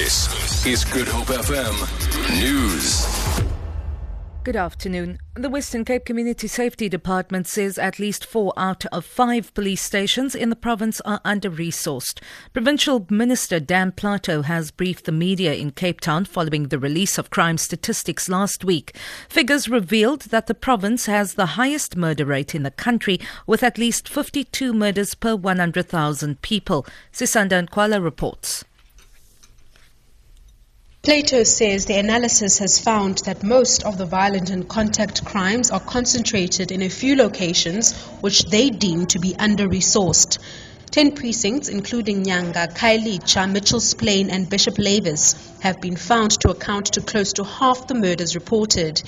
[0.00, 1.76] This is Good Hope FM
[2.40, 3.06] News.
[4.44, 5.18] Good afternoon.
[5.34, 10.34] The Western Cape Community Safety Department says at least four out of five police stations
[10.34, 12.22] in the province are under resourced.
[12.54, 17.28] Provincial Minister Dan Plato has briefed the media in Cape Town following the release of
[17.28, 18.96] crime statistics last week.
[19.28, 23.76] Figures revealed that the province has the highest murder rate in the country, with at
[23.76, 26.86] least 52 murders per 100,000 people.
[27.12, 28.64] Sisanda Nkwala reports.
[31.02, 35.80] Plato says the analysis has found that most of the violent and contact crimes are
[35.80, 40.38] concentrated in a few locations which they deem to be under-resourced.
[40.90, 46.92] Ten precincts, including Nyanga, Khayelitsha, Mitchell's Plain and Bishop Lavis, have been found to account
[46.92, 49.02] to close to half the murders reported.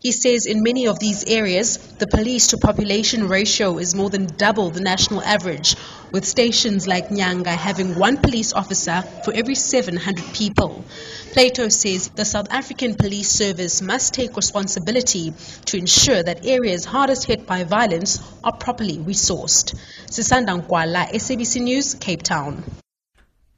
[0.00, 4.26] He says in many of these areas, the police to population ratio is more than
[4.26, 5.74] double the national average,
[6.12, 10.84] with stations like Nyanga having one police officer for every 700 people.
[11.32, 15.32] Plato says the South African Police Service must take responsibility
[15.64, 19.74] to ensure that areas hardest hit by violence are properly resourced.
[20.06, 22.62] Sisanda Nkwala, SABC News, Cape Town.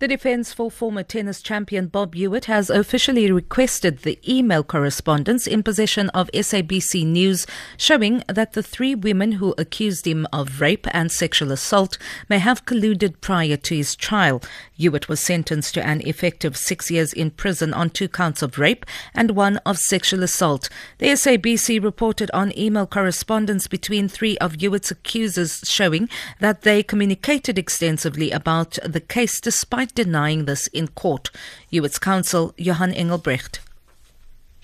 [0.00, 5.64] The defense for former tennis champion Bob Hewitt has officially requested the email correspondence in
[5.64, 11.10] possession of SABC News showing that the three women who accused him of rape and
[11.10, 14.40] sexual assault may have colluded prior to his trial.
[14.74, 18.86] Hewitt was sentenced to an effective six years in prison on two counts of rape
[19.14, 20.68] and one of sexual assault.
[20.98, 27.58] The SABC reported on email correspondence between three of Hewitt's accusers showing that they communicated
[27.58, 31.30] extensively about the case despite denying this in court.
[31.70, 33.60] Hewitt's counsel, Johan Engelbrecht.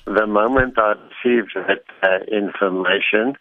[0.07, 0.95] The moment I
[1.25, 3.37] received that uh, information,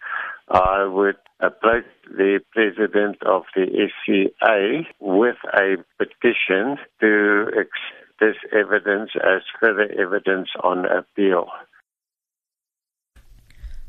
[0.49, 9.11] I would approach the president of the SCA with a petition to accept this evidence
[9.15, 11.47] as further evidence on appeal.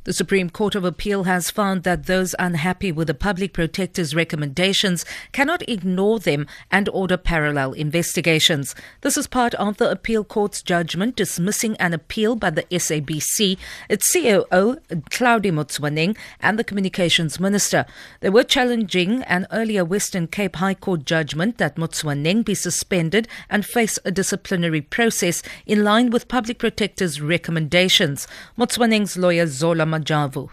[0.05, 5.07] The Supreme Court of Appeal has found that those unhappy with the public protector's recommendations
[5.33, 8.75] cannot ignore them and order parallel investigations.
[9.01, 13.57] This is part of the appeal court's judgment dismissing an appeal by the SABC,
[13.89, 17.87] its COO, Hlaudi Motsoeneng, and the communications minister.
[18.21, 23.65] They were challenging an earlier Western Cape High Court judgment that Motsoeneng be suspended and
[23.65, 28.29] face a disciplinary process in line with public protector's recommendations.
[28.59, 30.51] Motsoeneng's lawyer Zola Majavu.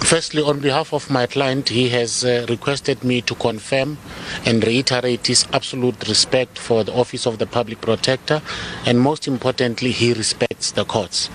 [0.00, 3.98] Firstly, on behalf of my client, he has uh, requested me to confirm
[4.44, 8.42] and reiterate his absolute respect for the Office of the Public Protector,
[8.84, 11.28] and most importantly, he respects the courts.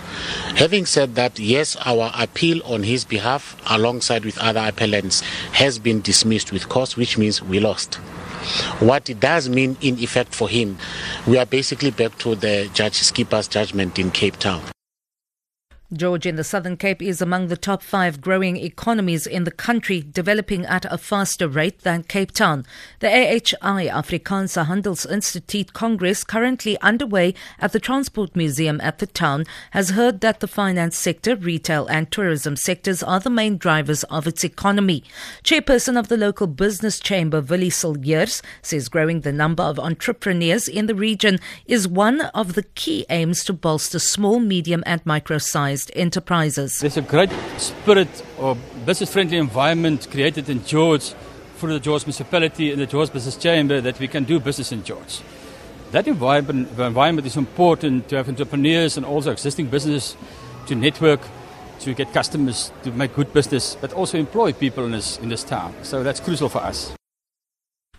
[0.58, 5.22] Having said that, yes, our appeal on his behalf, alongside with other appellants,
[5.54, 7.96] has been dismissed with cause, which means we lost.
[8.80, 10.78] What it does mean in effect for him,
[11.26, 14.62] we are basically back to the Judge Schippers' judgment in Cape Town.
[15.94, 20.02] George in the Southern Cape is among the top five growing economies in the country,
[20.02, 22.66] developing at a faster rate than Cape Town.
[23.00, 29.92] The AHI Afrikaanse Handelsinstituut Congress, currently underway at the Transport Museum at the town, has
[29.92, 34.44] heard that the finance sector, retail and tourism sectors are the main drivers of its
[34.44, 35.06] economy.
[35.46, 40.88] Chairperson of the local business chamber, Willie Cilliers, says growing the number of entrepreneurs in
[40.88, 45.02] the region is one of the key aims to bolster small, medium and
[45.96, 46.80] enterprises.
[46.80, 51.14] There's a great spirit of business friendly environment created in George
[51.56, 54.84] for the George municipality and the George Business Chamber that we can do business in
[54.84, 55.22] George.
[55.92, 60.18] That environment, environment is important to have entrepreneurs and also existing businesses
[60.68, 61.22] to network,
[61.80, 65.44] to get customers, to make good business, but also employ people in this, in this
[65.44, 65.74] town.
[65.84, 66.94] So that's crucial for us.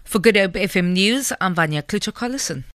[0.05, 2.65] For Good Hope FM News, I'm Vanya Klitschko-Collison.